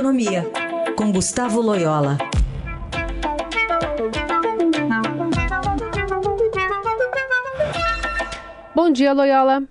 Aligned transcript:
Economia, 0.00 0.50
com 0.96 1.12
Gustavo 1.12 1.60
Loyola. 1.60 2.16
Bom 8.74 8.90
dia, 8.90 9.12
Loyola. 9.12 9.62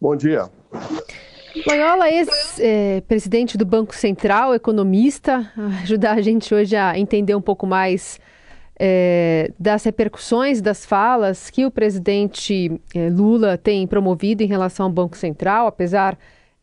Bom 0.00 0.14
dia. 0.14 0.48
Loyola, 1.66 2.08
ex-presidente 2.08 3.58
do 3.58 3.66
Banco 3.66 3.92
Central, 3.92 4.54
economista, 4.54 5.52
ajudar 5.82 6.12
a 6.12 6.22
gente 6.22 6.54
hoje 6.54 6.76
a 6.76 6.96
entender 6.96 7.34
um 7.34 7.42
pouco 7.42 7.66
mais 7.66 8.20
é, 8.78 9.50
das 9.58 9.82
repercussões 9.82 10.60
das 10.60 10.86
falas 10.86 11.50
que 11.50 11.66
o 11.66 11.72
presidente 11.72 12.80
é, 12.94 13.10
Lula 13.10 13.58
tem 13.58 13.84
promovido 13.84 14.44
em 14.44 14.46
relação 14.46 14.86
ao 14.86 14.92
Banco 14.92 15.16
Central, 15.16 15.66
apesar 15.66 16.16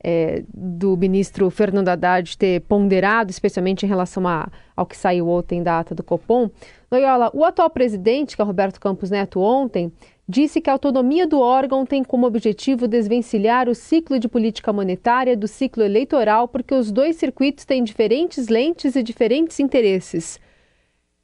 é, 0.04 0.44
do 0.54 0.96
ministro 0.96 1.50
Fernando 1.50 1.90
Haddad 1.90 2.38
ter 2.38 2.62
ponderado, 2.62 3.32
especialmente 3.32 3.86
em 3.86 3.90
relação 3.90 4.28
a, 4.28 4.50
ao 4.76 4.86
que 4.86 4.96
saiu 4.96 5.28
ontem 5.28 5.64
da 5.64 5.80
ata 5.80 5.96
do 5.96 6.04
Copom. 6.04 6.50
Loyola, 6.92 7.32
o 7.34 7.44
atual 7.44 7.70
presidente, 7.70 8.36
que 8.36 8.42
é 8.42 8.46
Roberto 8.46 8.80
Campos 8.80 9.10
Neto, 9.10 9.40
ontem 9.40 9.92
disse 10.28 10.60
que 10.60 10.70
a 10.70 10.74
autonomia 10.74 11.28
do 11.28 11.40
órgão 11.40 11.86
tem 11.86 12.04
como 12.04 12.26
objetivo 12.26 12.88
desvencilhar 12.88 13.70
o 13.70 13.76
ciclo 13.76 14.20
de 14.20 14.28
política 14.28 14.74
monetária 14.74 15.36
do 15.38 15.48
ciclo 15.48 15.84
eleitoral, 15.84 16.48
porque 16.48 16.74
os 16.74 16.92
dois 16.92 17.16
circuitos 17.16 17.66
têm 17.66 17.84
diferentes 17.84 18.48
lentes 18.48 18.96
e 18.96 19.04
diferentes 19.04 19.60
interesses. 19.60 20.40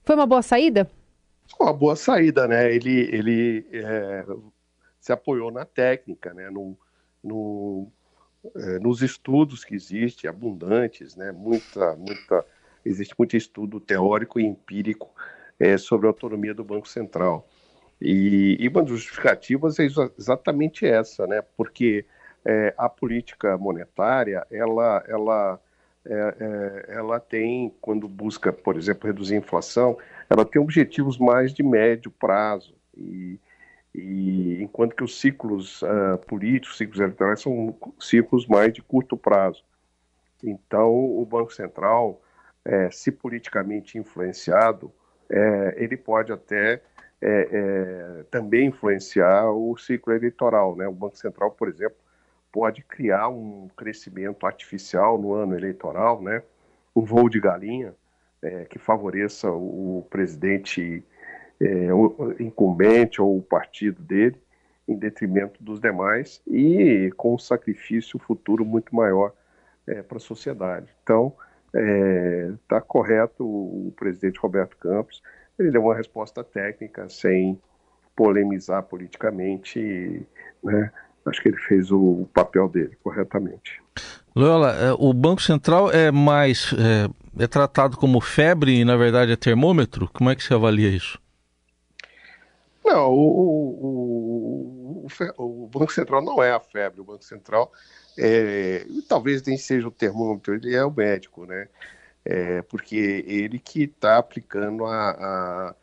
Foi 0.03 0.15
uma 0.15 0.25
boa 0.25 0.41
saída? 0.41 0.89
Uma 1.59 1.73
boa 1.73 1.95
saída, 1.95 2.47
né? 2.47 2.73
Ele, 2.73 3.09
ele 3.11 3.65
é, 3.71 4.25
se 4.99 5.11
apoiou 5.11 5.51
na 5.51 5.65
técnica, 5.65 6.33
né? 6.33 6.49
Nos 8.81 9.01
estudos 9.01 9.63
que 9.63 9.75
existem, 9.75 10.29
abundantes, 10.29 11.15
né? 11.15 11.31
Muita, 11.31 11.95
muita, 11.95 12.45
existe 12.83 13.13
muito 13.17 13.37
estudo 13.37 13.79
teórico 13.79 14.39
e 14.39 14.45
empírico 14.45 15.13
é, 15.59 15.77
sobre 15.77 16.07
a 16.07 16.09
autonomia 16.09 16.53
do 16.53 16.63
Banco 16.63 16.87
Central. 16.87 17.47
E, 18.01 18.57
e 18.59 18.67
uma 18.67 18.81
das 18.81 18.91
justificativas 18.91 19.77
é 19.79 19.87
exatamente 20.17 20.85
essa, 20.87 21.27
né? 21.27 21.43
Porque 21.55 22.03
é, 22.43 22.73
a 22.77 22.89
política 22.89 23.57
monetária, 23.57 24.45
ela, 24.49 25.03
ela 25.07 25.61
é, 26.03 26.13
é, 26.13 26.95
ela 26.95 27.19
tem, 27.19 27.71
quando 27.79 28.07
busca, 28.07 28.51
por 28.51 28.75
exemplo, 28.75 29.05
reduzir 29.05 29.35
a 29.35 29.37
inflação, 29.37 29.97
ela 30.27 30.43
tem 30.43 30.59
objetivos 30.59 31.19
mais 31.19 31.53
de 31.53 31.61
médio 31.61 32.09
prazo. 32.09 32.73
E, 32.97 33.39
e 33.93 34.61
enquanto 34.63 34.95
que 34.95 35.03
os 35.03 35.19
ciclos 35.19 35.81
uh, 35.81 36.17
políticos, 36.27 36.77
ciclos 36.77 36.99
eleitorais, 36.99 37.41
são 37.41 37.75
ciclos 37.99 38.47
mais 38.47 38.73
de 38.73 38.81
curto 38.81 39.17
prazo. 39.17 39.63
Então, 40.43 40.91
o 40.91 41.25
Banco 41.25 41.53
Central, 41.53 42.21
é, 42.65 42.89
se 42.89 43.11
politicamente 43.11 43.97
influenciado, 43.97 44.91
é, 45.29 45.75
ele 45.77 45.97
pode 45.97 46.31
até 46.31 46.81
é, 47.21 47.49
é 47.51 48.23
também 48.31 48.67
influenciar 48.67 49.51
o 49.51 49.77
ciclo 49.77 50.13
eleitoral. 50.13 50.75
Né? 50.75 50.87
O 50.87 50.93
Banco 50.93 51.17
Central, 51.17 51.51
por 51.51 51.67
exemplo, 51.67 51.97
pode 52.51 52.81
criar 52.83 53.29
um 53.29 53.69
crescimento 53.75 54.45
artificial 54.45 55.17
no 55.19 55.33
ano 55.33 55.55
eleitoral, 55.55 56.21
né? 56.21 56.41
um 56.95 57.03
voo 57.03 57.29
de 57.29 57.39
galinha 57.39 57.93
é, 58.41 58.65
que 58.65 58.79
favoreça 58.79 59.51
o 59.51 60.05
presidente 60.09 61.03
é, 61.61 62.43
incumbente 62.43 63.21
ou 63.21 63.37
o 63.37 63.41
partido 63.41 64.01
dele, 64.01 64.35
em 64.87 64.97
detrimento 64.97 65.63
dos 65.63 65.79
demais 65.79 66.41
e 66.47 67.11
com 67.15 67.35
um 67.35 67.37
sacrifício 67.37 68.19
futuro 68.19 68.65
muito 68.65 68.93
maior 68.95 69.31
é, 69.87 70.01
para 70.01 70.17
a 70.17 70.21
sociedade. 70.21 70.87
Então, 71.03 71.33
está 72.63 72.77
é, 72.77 72.81
correto 72.81 73.45
o 73.45 73.93
presidente 73.95 74.39
Roberto 74.39 74.75
Campos, 74.77 75.21
ele 75.57 75.71
deu 75.71 75.83
uma 75.83 75.95
resposta 75.95 76.43
técnica 76.43 77.07
sem 77.07 77.59
polemizar 78.15 78.83
politicamente, 78.83 80.25
né? 80.63 80.91
acho 81.25 81.41
que 81.41 81.49
ele 81.49 81.57
fez 81.57 81.91
o, 81.91 82.27
papel 82.33 82.67
dele 82.67 82.97
corretamente. 83.03 83.81
Loyola, 84.35 84.71
é, 84.71 84.93
o 84.97 85.13
Banco 85.13 85.41
Central 85.41 85.91
é 85.91 86.11
mais 86.11 86.73
é, 86.73 87.43
é, 87.43 87.47
tratado 87.47 87.97
como 87.97 88.19
febre 88.19 88.79
e 88.79 88.85
na 88.85 88.95
verdade 88.95 89.31
é 89.31 89.35
termômetro? 89.35 90.09
Como 90.13 90.29
é 90.29 90.35
que 90.35 90.43
você 90.43 90.53
avalia 90.53 90.89
isso? 90.89 91.19
Não, 92.83 93.11
o, 93.11 95.05
o, 95.05 95.07
o, 95.37 95.63
o 95.63 95.67
Banco 95.67 95.91
Central 95.93 96.21
não 96.21 96.41
é 96.41 96.51
a 96.51 96.59
febre. 96.59 97.01
O 97.01 97.03
Banco 97.03 97.23
Central 97.23 97.71
é, 98.17 98.85
talvez 99.07 99.43
nem 99.43 99.57
seja 99.57 99.87
o 99.87 99.91
termômetro, 99.91 100.53
ele 100.55 100.75
é 100.75 100.83
o 100.83 100.91
médico, 100.91 101.45
né? 101.45 101.67
É, 102.23 102.61
porque 102.63 103.23
ele 103.27 103.57
que 103.59 103.83
está 103.83 104.17
aplicando 104.17 104.85
a, 104.85 105.75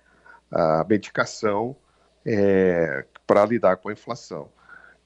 a, 0.50 0.81
a 0.81 0.84
medicação 0.88 1.76
é, 2.25 3.04
para 3.26 3.44
lidar 3.47 3.76
com 3.76 3.88
a 3.88 3.92
inflação. 3.92 4.48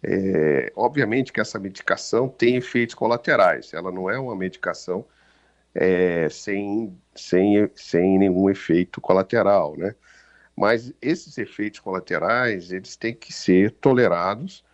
É, 0.03 0.73
obviamente 0.77 1.33
que 1.33 1.41
essa 1.41 1.59
medicação 1.59 2.29
tem 2.29 2.57
efeitos 2.57 2.95
colaterais, 2.95 3.73
ela 3.73 3.93
não 3.93 4.11
é 4.11 4.19
uma 4.19 4.35
medicação 4.35 5.07
é, 5.75 6.29
sem, 6.29 6.99
sem, 7.15 7.71
sem 7.75 8.19
nenhum 8.19 8.51
efeito 8.51 9.01
colateral, 9.01 9.77
né? 9.77 9.95
Mas 10.57 10.93
esses 11.01 11.39
efeitos 11.39 11.81
colaterais, 11.81 12.73
eles 12.73 12.97
têm 12.97 13.15
que 13.15 13.33
ser 13.33 13.73
tolerados, 13.73 14.65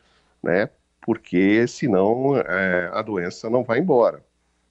né? 0.42 0.68
Porque 1.00 1.66
senão 1.66 2.36
é, 2.36 2.90
a 2.92 3.00
doença 3.02 3.48
não 3.48 3.64
vai 3.64 3.78
embora. 3.78 4.22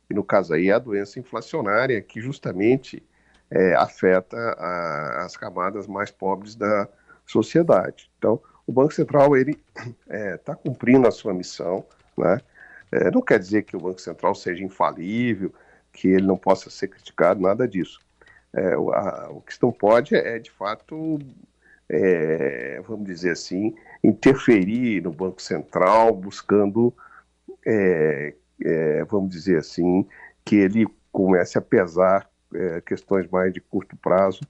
E 0.10 0.14
no 0.14 0.24
caso 0.24 0.54
aí 0.54 0.70
é 0.70 0.74
a 0.74 0.80
doença 0.80 1.20
inflacionária 1.20 2.02
que 2.02 2.22
justamente 2.22 3.04
é, 3.50 3.74
afeta 3.76 4.38
a, 4.38 5.26
as 5.26 5.36
camadas 5.36 5.88
mais 5.88 6.12
pobres 6.12 6.56
da 6.56 6.88
sociedade. 7.26 8.10
Então, 8.18 8.42
o 8.66 8.72
Banco 8.72 8.94
Central 8.94 9.36
ele 9.36 9.52
está 9.52 9.86
é, 10.10 10.38
tá 10.38 10.56
cumprindo 10.56 11.08
a 11.08 11.12
sua 11.12 11.34
missão, 11.34 11.86
né? 12.18 12.40
É, 12.92 13.12
não 13.12 13.22
quer 13.22 13.40
dizer 13.40 13.64
que 13.64 13.76
o 13.76 13.80
Banco 13.80 14.00
Central 14.00 14.34
seja 14.34 14.64
infalível, 14.64 15.54
que 15.92 16.08
ele 16.08 16.26
não 16.26 16.38
possa 16.38 16.70
ser 16.70 16.88
criticado, 16.88 17.42
nada 17.42 17.68
disso. 17.68 18.00
É, 18.58 18.74
a, 18.74 19.30
o 19.30 19.42
que 19.42 19.54
não 19.62 19.72
pode 19.72 20.16
é, 20.16 20.40
de 20.40 20.50
fato, 20.50 21.20
é, 21.88 22.82
vamos 22.88 23.06
dizer 23.06 23.32
assim, 23.32 23.76
interferir 24.04 25.04
no 25.04 25.12
Banco 25.12 25.40
Central, 25.40 26.12
buscando, 26.16 26.92
é, 27.64 28.34
é, 28.66 29.04
vamos 29.06 29.30
dizer 29.30 29.60
assim, 29.60 30.08
que 30.44 30.56
ele 30.56 30.88
comece 31.12 31.58
a 31.60 31.62
pesar 31.62 32.28
é, 32.56 32.82
questões 32.82 33.30
mais 33.30 33.54
de 33.54 33.62
curto 33.62 33.96
prazo 33.98 34.42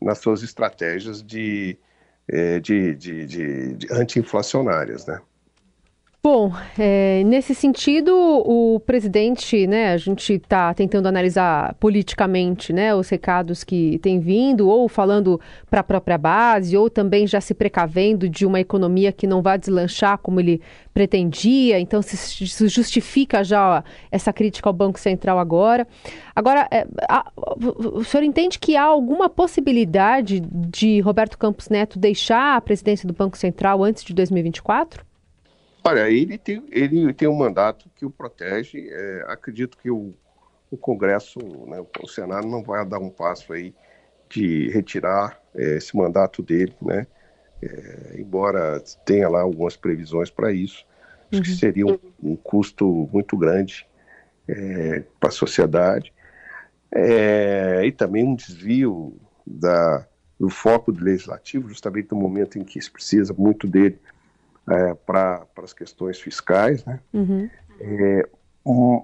nas 0.00 0.18
suas 0.18 0.44
estratégias 0.44 1.20
de, 1.20 1.76
é, 2.28 2.60
de, 2.60 2.94
de, 2.94 3.26
de, 3.26 3.72
de 3.74 3.92
anti-inflacionárias, 3.92 5.06
né? 5.06 5.20
Bom, 6.28 6.52
é, 6.76 7.22
nesse 7.24 7.54
sentido, 7.54 8.12
o 8.12 8.80
presidente, 8.80 9.64
né, 9.64 9.92
a 9.92 9.96
gente 9.96 10.32
está 10.32 10.74
tentando 10.74 11.06
analisar 11.06 11.74
politicamente, 11.74 12.72
né, 12.72 12.92
os 12.92 13.08
recados 13.08 13.62
que 13.62 14.00
tem 14.00 14.18
vindo, 14.18 14.68
ou 14.68 14.88
falando 14.88 15.40
para 15.70 15.82
a 15.82 15.84
própria 15.84 16.18
base, 16.18 16.76
ou 16.76 16.90
também 16.90 17.28
já 17.28 17.40
se 17.40 17.54
precavendo 17.54 18.28
de 18.28 18.44
uma 18.44 18.58
economia 18.58 19.12
que 19.12 19.24
não 19.24 19.40
vai 19.40 19.56
deslanchar 19.56 20.18
como 20.18 20.40
ele 20.40 20.60
pretendia. 20.92 21.78
Então, 21.78 22.02
se 22.02 22.44
justifica 22.44 23.44
já 23.44 23.84
essa 24.10 24.32
crítica 24.32 24.68
ao 24.68 24.72
Banco 24.72 24.98
Central 24.98 25.38
agora. 25.38 25.86
Agora, 26.34 26.66
é, 26.72 26.88
a, 27.08 27.30
o 27.36 28.02
senhor 28.02 28.24
entende 28.24 28.58
que 28.58 28.74
há 28.74 28.82
alguma 28.82 29.28
possibilidade 29.28 30.40
de 30.40 30.98
Roberto 30.98 31.38
Campos 31.38 31.68
Neto 31.68 32.00
deixar 32.00 32.56
a 32.56 32.60
presidência 32.60 33.06
do 33.06 33.14
Banco 33.14 33.38
Central 33.38 33.84
antes 33.84 34.02
de 34.02 34.12
2024? 34.12 35.05
Olha, 35.86 36.10
ele 36.10 36.36
tem, 36.36 36.64
ele 36.70 37.14
tem 37.14 37.28
um 37.28 37.36
mandato 37.36 37.88
que 37.94 38.04
o 38.04 38.10
protege. 38.10 38.88
É, 38.90 39.24
acredito 39.28 39.78
que 39.78 39.88
o, 39.88 40.14
o 40.68 40.76
Congresso, 40.76 41.38
né, 41.66 41.84
o 42.02 42.08
Senado, 42.08 42.48
não 42.48 42.62
vai 42.62 42.84
dar 42.84 42.98
um 42.98 43.08
passo 43.08 43.52
aí 43.52 43.72
de 44.28 44.68
retirar 44.70 45.40
é, 45.54 45.76
esse 45.76 45.96
mandato 45.96 46.42
dele, 46.42 46.74
né? 46.82 47.06
É, 47.62 48.16
embora 48.18 48.82
tenha 49.04 49.28
lá 49.28 49.40
algumas 49.40 49.76
previsões 49.76 50.28
para 50.28 50.52
isso, 50.52 50.84
acho 51.30 51.36
uhum. 51.36 51.42
que 51.42 51.54
seria 51.54 51.86
um, 51.86 51.98
um, 52.22 52.36
custo 52.36 53.08
muito 53.12 53.36
grande 53.36 53.86
é, 54.46 55.04
para 55.18 55.30
a 55.30 55.32
sociedade 55.32 56.12
é, 56.92 57.82
e 57.86 57.92
também 57.92 58.24
um 58.24 58.34
desvio 58.34 59.16
da, 59.46 60.06
do 60.38 60.50
foco 60.50 60.92
do 60.92 61.02
legislativo, 61.02 61.68
justamente 61.68 62.08
no 62.10 62.18
momento 62.18 62.58
em 62.58 62.64
que 62.64 62.80
se 62.80 62.90
precisa 62.90 63.32
muito 63.32 63.66
dele 63.66 63.98
é, 64.70 64.94
para 64.94 65.46
as 65.62 65.72
questões 65.72 66.20
fiscais, 66.20 66.84
né? 66.84 67.00
Uhum. 67.12 67.48
É, 67.80 68.28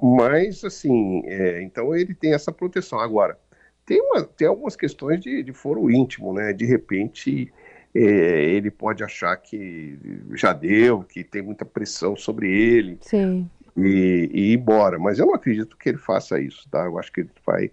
mas, 0.03 0.65
assim, 0.65 1.23
é, 1.27 1.63
então 1.63 1.95
ele 1.95 2.15
tem 2.15 2.35
essa 2.35 2.51
proteção. 2.51 2.99
Agora, 2.99 3.39
tem, 3.87 4.01
uma, 4.01 4.25
tem 4.25 4.49
algumas 4.49 4.75
questões 4.75 5.21
de, 5.21 5.43
de 5.43 5.53
foro 5.53 5.91
íntimo, 5.91 6.33
né? 6.33 6.53
De 6.53 6.65
repente, 6.65 7.53
é, 7.95 8.01
ele 8.01 8.71
pode 8.71 9.05
achar 9.05 9.37
que 9.37 9.99
já 10.35 10.53
deu, 10.53 11.03
que 11.03 11.23
tem 11.23 11.43
muita 11.43 11.65
pressão 11.65 12.17
sobre 12.17 12.51
ele. 12.51 12.99
Sim. 13.03 13.49
e, 13.77 14.31
e 14.33 14.41
ir 14.53 14.59
embora. 14.59 14.99
Mas 14.99 15.19
eu 15.19 15.27
não 15.27 15.35
acredito 15.35 15.77
que 15.77 15.89
ele 15.89 15.99
faça 15.99 16.41
isso, 16.41 16.69
tá? 16.71 16.85
Eu 16.85 16.99
acho 16.99 17.13
que 17.13 17.21
ele 17.21 17.31
vai 17.47 17.71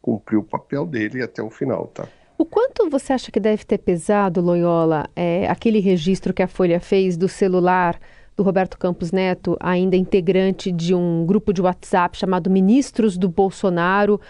cumprir 0.00 0.36
o 0.36 0.42
papel 0.42 0.86
dele 0.86 1.22
até 1.22 1.42
o 1.42 1.50
final, 1.50 1.88
tá? 1.88 2.08
O 2.38 2.44
quanto 2.44 2.88
você 2.90 3.12
acha 3.12 3.32
que 3.32 3.40
deve 3.40 3.64
ter 3.64 3.78
pesado, 3.78 4.40
Loyola, 4.40 5.08
é, 5.16 5.48
aquele 5.48 5.80
registro 5.80 6.34
que 6.34 6.42
a 6.42 6.48
Folha 6.48 6.78
fez 6.78 7.16
do 7.16 7.28
celular 7.28 7.98
do 8.36 8.42
Roberto 8.42 8.78
Campos 8.78 9.10
Neto, 9.10 9.56
ainda 9.58 9.96
integrante 9.96 10.70
de 10.70 10.94
um 10.94 11.24
grupo 11.24 11.52
de 11.52 11.62
WhatsApp 11.62 12.18
chamado 12.18 12.50
Ministros 12.50 13.16
do 13.16 13.30
Bolsonaro, 13.30 14.20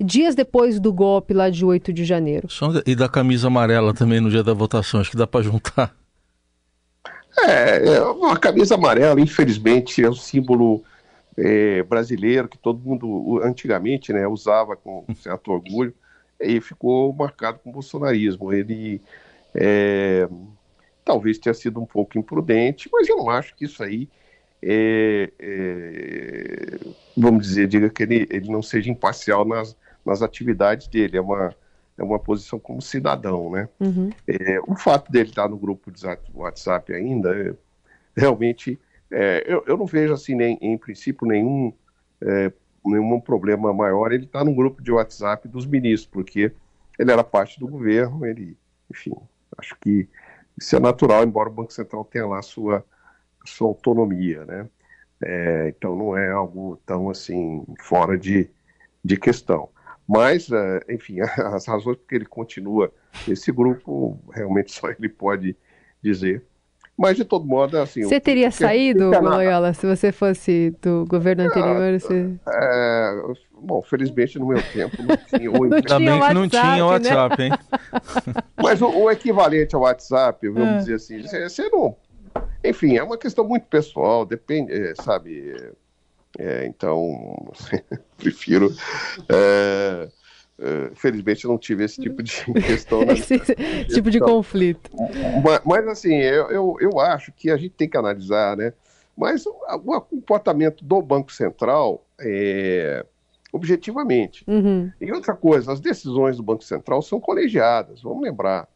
dias 0.00 0.34
depois 0.34 0.80
do 0.80 0.92
golpe 0.92 1.32
lá 1.32 1.48
de 1.48 1.64
8 1.64 1.92
de 1.92 2.04
janeiro? 2.04 2.48
E 2.84 2.96
da 2.96 3.08
camisa 3.08 3.46
amarela 3.46 3.94
também 3.94 4.20
no 4.20 4.28
dia 4.28 4.42
da 4.42 4.52
votação, 4.52 5.00
acho 5.00 5.12
que 5.12 5.16
dá 5.16 5.28
para 5.28 5.42
juntar. 5.42 5.94
É, 7.46 7.94
é, 7.94 7.98
a 8.30 8.36
camisa 8.36 8.74
amarela, 8.74 9.20
infelizmente, 9.20 10.04
é 10.04 10.10
um 10.10 10.14
símbolo 10.14 10.82
é, 11.36 11.84
brasileiro 11.84 12.48
que 12.48 12.58
todo 12.58 12.80
mundo 12.80 13.40
antigamente 13.44 14.12
né, 14.12 14.26
usava 14.26 14.74
com 14.74 15.04
certo 15.14 15.52
orgulho 15.52 15.94
e 16.42 16.60
ficou 16.60 17.12
marcado 17.12 17.58
com 17.58 17.70
o 17.70 17.72
bolsonarismo. 17.72 18.52
Ele 18.52 19.00
é, 19.54 20.28
talvez 21.04 21.38
tenha 21.38 21.54
sido 21.54 21.80
um 21.80 21.86
pouco 21.86 22.18
imprudente, 22.18 22.88
mas 22.92 23.08
eu 23.08 23.16
não 23.16 23.30
acho 23.30 23.54
que 23.54 23.64
isso 23.64 23.82
aí, 23.82 24.08
é, 24.62 25.30
é, 25.38 26.78
vamos 27.16 27.46
dizer, 27.46 27.66
diga 27.66 27.90
que 27.90 28.02
ele, 28.02 28.26
ele 28.30 28.50
não 28.50 28.62
seja 28.62 28.90
imparcial 28.90 29.44
nas, 29.44 29.76
nas 30.04 30.22
atividades 30.22 30.86
dele. 30.88 31.16
É 31.16 31.20
uma, 31.20 31.54
é 31.98 32.02
uma 32.02 32.18
posição 32.18 32.58
como 32.58 32.80
cidadão, 32.80 33.50
né? 33.50 33.68
Uhum. 33.80 34.10
É, 34.26 34.60
o 34.66 34.74
fato 34.74 35.10
dele 35.10 35.30
estar 35.30 35.48
no 35.48 35.56
grupo 35.56 35.90
de 35.90 36.02
WhatsApp 36.34 36.92
ainda, 36.94 37.34
é, 37.34 37.54
realmente, 38.16 38.78
é, 39.10 39.44
eu, 39.46 39.64
eu, 39.66 39.76
não 39.76 39.86
vejo 39.86 40.12
assim, 40.12 40.34
nem, 40.34 40.58
em 40.60 40.78
princípio, 40.78 41.26
nenhum, 41.26 41.72
nenhum 42.84 43.20
problema 43.20 43.72
maior 43.72 44.12
ele 44.12 44.24
estar 44.24 44.44
no 44.44 44.54
grupo 44.54 44.82
de 44.82 44.90
WhatsApp 44.92 45.48
dos 45.48 45.66
ministros, 45.66 46.10
porque 46.10 46.52
ele 46.98 47.12
era 47.12 47.24
parte 47.24 47.58
do 47.58 47.68
governo, 47.68 48.26
ele, 48.26 48.56
enfim, 48.90 49.14
acho 49.58 49.76
que 49.80 50.08
isso 50.58 50.76
é 50.76 50.80
natural, 50.80 51.24
embora 51.24 51.48
o 51.48 51.52
Banco 51.52 51.72
Central 51.72 52.04
tenha 52.04 52.26
lá 52.26 52.42
sua, 52.42 52.84
sua 53.44 53.68
autonomia, 53.68 54.44
né? 54.44 54.68
É, 55.24 55.68
então 55.68 55.96
não 55.96 56.16
é 56.16 56.30
algo 56.30 56.80
tão 56.84 57.08
assim 57.08 57.64
fora 57.80 58.18
de, 58.18 58.50
de 59.04 59.16
questão. 59.16 59.68
Mas, 60.06 60.48
uh, 60.48 60.80
enfim, 60.88 61.20
as 61.54 61.66
razões 61.66 61.96
porque 61.96 62.16
ele 62.16 62.26
continua 62.26 62.92
nesse 63.26 63.52
grupo, 63.52 64.18
realmente 64.32 64.72
só 64.72 64.90
ele 64.90 65.08
pode 65.08 65.56
dizer. 66.02 66.44
Mas, 66.96 67.16
de 67.16 67.24
todo 67.24 67.46
modo, 67.46 67.78
assim... 67.78 68.02
Você 68.02 68.20
teria 68.20 68.50
saído, 68.50 69.10
Loyola, 69.10 69.72
se 69.72 69.86
você 69.86 70.12
fosse 70.12 70.74
do 70.82 71.04
governo 71.08 71.44
anterior? 71.44 71.98
você... 71.98 72.30
é, 72.46 73.22
bom, 73.60 73.82
felizmente 73.82 74.38
no 74.38 74.46
meu 74.46 74.62
tempo 74.62 75.02
não 75.02 75.16
tinha... 75.16 75.50
O... 75.52 75.64
Ainda 75.64 75.98
bem 75.98 76.20
que 76.20 76.34
não 76.34 76.48
tinha 76.48 76.86
WhatsApp, 76.86 77.38
né? 77.38 77.46
hein? 77.46 77.52
Mas 78.62 78.80
o, 78.82 78.88
o, 78.88 79.10
equivalente 79.10 79.74
ao 79.74 79.82
WhatsApp, 79.82 80.48
vamos 80.48 80.68
ah. 80.68 80.78
dizer 80.78 80.94
assim, 80.94 81.22
você 81.22 81.68
não... 81.70 81.96
Enfim, 82.64 82.96
é 82.96 83.02
uma 83.02 83.18
questão 83.18 83.46
muito 83.46 83.66
pessoal, 83.66 84.24
depende, 84.24 84.72
é, 84.72 84.94
sabe... 84.94 85.54
É, 86.38 86.64
então, 86.66 87.52
prefiro. 88.16 88.74
É, 89.28 90.08
é, 90.58 90.90
felizmente, 90.94 91.46
não 91.46 91.58
tive 91.58 91.84
esse 91.84 92.00
tipo 92.00 92.22
de 92.22 92.44
questão. 92.66 93.04
Né? 93.04 93.14
esse 93.14 93.84
tipo 93.86 94.10
de 94.10 94.20
conflito. 94.20 94.90
Mas, 95.44 95.60
mas 95.64 95.88
assim, 95.88 96.14
eu, 96.14 96.50
eu, 96.50 96.76
eu, 96.80 97.00
acho 97.00 97.32
que 97.32 97.50
a 97.50 97.56
gente 97.56 97.74
tem 97.74 97.88
que 97.88 97.96
analisar, 97.96 98.56
né? 98.56 98.72
Mas 99.16 99.44
o, 99.46 99.54
o 99.84 100.00
comportamento 100.00 100.84
do 100.84 101.02
Banco 101.02 101.32
Central 101.32 102.04
é, 102.20 103.04
objetivamente. 103.52 104.44
Uhum. 104.48 104.90
E 105.00 105.12
outra 105.12 105.34
coisa, 105.34 105.72
as 105.72 105.80
decisões 105.80 106.36
do 106.36 106.42
Banco 106.42 106.64
Central 106.64 107.02
são 107.02 107.20
colegiadas, 107.20 108.02
vamos 108.02 108.22
lembrar. 108.22 108.66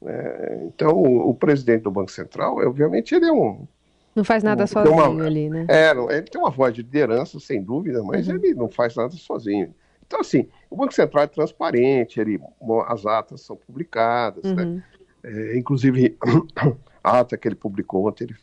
Né? 0.00 0.64
Então, 0.66 0.92
o, 0.92 1.30
o, 1.30 1.34
presidente 1.34 1.82
do 1.82 1.90
Banco 1.90 2.10
Central, 2.10 2.56
obviamente, 2.58 3.14
ele 3.14 3.26
é 3.26 3.32
um 3.32 3.66
não 4.14 4.24
faz 4.24 4.42
nada 4.42 4.66
sozinho 4.66 4.94
uma, 4.94 5.26
ali, 5.26 5.50
né? 5.50 5.66
É, 5.68 5.90
ele 5.90 6.22
tem 6.22 6.40
uma 6.40 6.50
voz 6.50 6.72
de 6.72 6.80
liderança, 6.80 7.38
sem 7.38 7.62
dúvida, 7.62 8.02
mas 8.02 8.26
uhum. 8.26 8.36
ele 8.36 8.54
não 8.54 8.66
faz 8.70 8.96
nada 8.96 9.12
sozinho. 9.12 9.74
Então, 10.06 10.20
assim, 10.20 10.48
o 10.70 10.76
Banco 10.76 10.94
Central 10.94 11.24
é 11.24 11.26
transparente, 11.26 12.20
ele, 12.20 12.40
as 12.86 13.04
atas 13.06 13.40
são 13.40 13.56
publicadas, 13.56 14.44
né? 14.44 14.62
uhum. 14.62 14.74
né? 14.76 14.84
É, 15.24 15.58
inclusive, 15.58 16.16
a 17.02 17.20
ata 17.20 17.36
que 17.36 17.48
ele 17.48 17.56
publicou 17.56 18.06
ontem, 18.06 18.24
ele, 18.24 18.36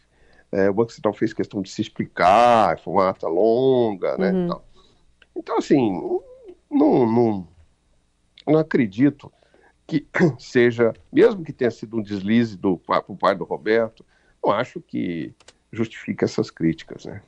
é, 0.51 0.69
o 0.69 0.73
Banco 0.73 0.91
Central 0.91 1.13
fez 1.13 1.33
questão 1.33 1.61
de 1.61 1.69
se 1.69 1.81
explicar, 1.81 2.79
foi 2.79 2.93
uma 2.93 3.09
ata 3.09 3.27
longa, 3.27 4.17
né? 4.17 4.31
Uhum. 4.31 4.45
Então, 4.45 4.61
então, 5.35 5.57
assim, 5.57 5.91
não, 6.69 7.05
não, 7.05 7.47
não 8.45 8.59
acredito 8.59 9.31
que 9.87 10.05
seja, 10.37 10.93
mesmo 11.11 11.43
que 11.43 11.53
tenha 11.53 11.71
sido 11.71 11.97
um 11.97 12.01
deslize 12.01 12.57
do, 12.57 12.79
do 13.07 13.15
pai 13.15 13.35
do 13.35 13.43
Roberto, 13.43 14.05
não 14.43 14.51
acho 14.51 14.81
que 14.81 15.33
justifica 15.71 16.25
essas 16.25 16.51
críticas, 16.51 17.05
né? 17.05 17.21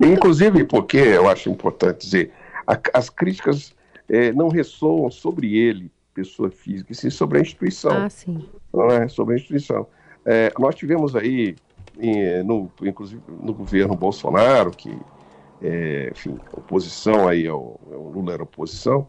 Inclusive 0.00 0.64
porque, 0.64 0.98
eu 0.98 1.28
acho 1.28 1.50
importante 1.50 2.04
dizer, 2.04 2.32
a, 2.70 2.98
as 2.98 3.10
críticas 3.10 3.74
é, 4.08 4.32
não 4.32 4.48
ressoam 4.48 5.10
sobre 5.10 5.56
ele, 5.56 5.90
pessoa 6.14 6.50
física, 6.50 6.92
e 6.92 6.94
sim 6.94 7.10
sobre 7.10 7.38
a 7.38 7.40
instituição. 7.40 7.92
Ah, 7.92 8.10
sim. 8.10 8.44
Não 8.72 8.86
é? 8.86 9.08
Sobre 9.08 9.34
a 9.34 9.36
instituição. 9.38 9.86
É, 10.24 10.52
nós 10.58 10.74
tivemos 10.74 11.16
aí, 11.16 11.56
em, 11.98 12.42
no, 12.44 12.70
inclusive 12.82 13.22
no 13.28 13.52
governo 13.52 13.96
Bolsonaro, 13.96 14.70
que, 14.70 14.96
é, 15.62 16.10
enfim, 16.12 16.38
oposição 16.52 17.26
aí, 17.26 17.46
ao, 17.46 17.80
ao 17.90 18.08
Lula 18.08 18.34
era 18.34 18.42
oposição, 18.42 19.06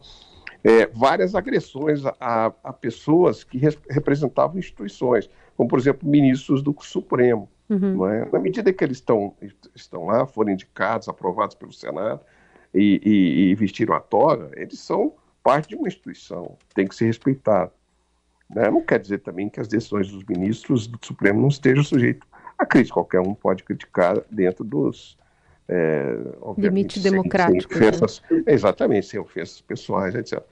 é, 0.64 0.86
várias 0.86 1.34
agressões 1.34 2.02
a, 2.20 2.52
a 2.62 2.72
pessoas 2.72 3.42
que 3.44 3.58
re, 3.58 3.76
representavam 3.90 4.58
instituições, 4.58 5.28
como, 5.56 5.68
por 5.68 5.78
exemplo, 5.78 6.08
ministros 6.08 6.62
do 6.62 6.74
Supremo. 6.80 7.48
Uhum. 7.68 8.06
É? 8.06 8.28
Na 8.32 8.38
medida 8.38 8.72
que 8.72 8.84
eles 8.84 8.98
estão, 8.98 9.34
estão 9.74 10.06
lá, 10.06 10.26
foram 10.26 10.52
indicados, 10.52 11.08
aprovados 11.08 11.54
pelo 11.54 11.72
Senado 11.72 12.20
e, 12.74 13.00
e, 13.04 13.50
e, 13.50 13.54
vestiram 13.54 13.94
a 13.94 14.00
toga, 14.00 14.50
eles 14.54 14.78
são 14.80 15.14
parte 15.42 15.70
de 15.70 15.76
uma 15.76 15.88
instituição, 15.88 16.56
tem 16.74 16.86
que 16.86 16.94
ser 16.94 17.06
respeitado. 17.06 17.72
Né? 18.48 18.70
Não 18.70 18.82
quer 18.82 18.98
dizer 18.98 19.18
também 19.18 19.48
que 19.48 19.60
as 19.60 19.68
decisões 19.68 20.10
dos 20.10 20.24
ministros 20.24 20.86
do 20.86 20.98
Supremo 21.02 21.40
não 21.40 21.48
estejam 21.48 21.82
sujeitas 21.82 22.28
a 22.58 22.66
crítica. 22.66 22.94
Qualquer 22.94 23.20
um 23.20 23.34
pode 23.34 23.62
criticar 23.64 24.22
dentro 24.30 24.64
dos. 24.64 25.18
É, 25.68 26.16
Limite 26.58 27.00
democrático. 27.00 27.72
Sem 27.72 27.82
ofensas, 27.88 28.22
né? 28.30 28.42
Exatamente, 28.46 29.06
sem 29.06 29.20
ofensas 29.20 29.60
pessoais, 29.60 30.14
etc. 30.14 30.42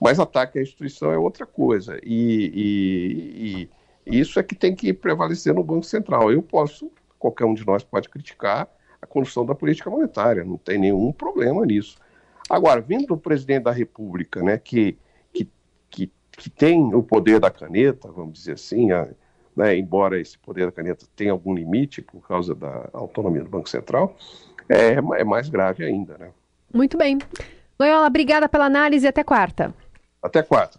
Mas 0.00 0.18
ataque 0.18 0.58
à 0.58 0.62
instituição 0.62 1.12
é 1.12 1.18
outra 1.18 1.46
coisa. 1.46 1.98
e, 2.04 3.68
e 3.68 3.70
isso 4.06 4.38
é 4.38 4.42
que 4.42 4.54
tem 4.54 4.74
que 4.74 4.92
prevalecer 4.92 5.52
no 5.52 5.64
Banco 5.64 5.84
Central. 5.84 6.30
Eu 6.30 6.40
posso, 6.40 6.90
qualquer 7.18 7.44
um 7.44 7.54
de 7.54 7.66
nós 7.66 7.82
pode 7.82 8.08
criticar 8.08 8.68
a 9.00 9.06
condução 9.06 9.44
da 9.44 9.54
política 9.54 9.90
monetária, 9.90 10.44
não 10.44 10.56
tem 10.56 10.78
nenhum 10.78 11.12
problema 11.12 11.64
nisso. 11.64 11.96
Agora, 12.48 12.80
vindo 12.80 13.06
do 13.06 13.16
presidente 13.16 13.64
da 13.64 13.72
República, 13.72 14.42
né, 14.42 14.58
que, 14.58 14.96
que, 15.32 15.50
que, 15.90 16.10
que 16.32 16.50
tem 16.50 16.94
o 16.94 17.02
poder 17.02 17.40
da 17.40 17.50
caneta, 17.50 18.10
vamos 18.10 18.34
dizer 18.34 18.52
assim, 18.52 18.92
a, 18.92 19.08
né, 19.56 19.76
embora 19.76 20.20
esse 20.20 20.38
poder 20.38 20.66
da 20.66 20.72
caneta 20.72 21.06
tenha 21.16 21.32
algum 21.32 21.54
limite 21.54 22.02
por 22.02 22.26
causa 22.26 22.54
da 22.54 22.88
autonomia 22.92 23.42
do 23.42 23.50
Banco 23.50 23.68
Central, 23.68 24.16
é, 24.68 24.92
é 24.92 25.24
mais 25.24 25.48
grave 25.48 25.84
ainda. 25.84 26.16
Né? 26.18 26.30
Muito 26.72 26.96
bem. 26.96 27.18
Loyola, 27.78 28.06
obrigada 28.06 28.48
pela 28.48 28.66
análise 28.66 29.06
e 29.06 29.08
até 29.08 29.24
quarta. 29.24 29.74
Até 30.22 30.42
quarta. 30.42 30.78